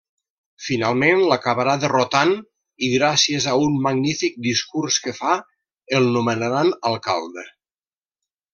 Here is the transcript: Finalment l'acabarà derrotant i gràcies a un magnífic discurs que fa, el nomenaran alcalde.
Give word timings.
Finalment 0.67 1.19
l'acabarà 1.31 1.75
derrotant 1.83 2.31
i 2.87 2.89
gràcies 2.93 3.47
a 3.51 3.53
un 3.67 3.75
magnífic 3.85 4.41
discurs 4.47 4.99
que 5.05 5.15
fa, 5.21 5.37
el 6.01 6.11
nomenaran 6.17 6.73
alcalde. 6.93 7.49